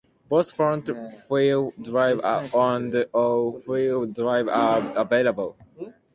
Both 0.29 0.53
front 0.53 0.89
wheel 1.29 1.73
drive 1.79 2.21
and 2.23 3.05
all 3.13 3.51
wheel 3.67 4.07
drive 4.07 4.47
are 4.47 4.93
available. 4.97 5.55